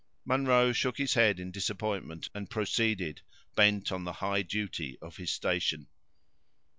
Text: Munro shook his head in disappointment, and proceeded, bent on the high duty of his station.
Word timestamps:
Munro 0.25 0.71
shook 0.73 0.97
his 0.97 1.13
head 1.13 1.39
in 1.39 1.51
disappointment, 1.51 2.27
and 2.33 2.49
proceeded, 2.49 3.21
bent 3.53 3.91
on 3.91 4.03
the 4.03 4.13
high 4.13 4.41
duty 4.41 4.97
of 4.99 5.17
his 5.17 5.29
station. 5.31 5.85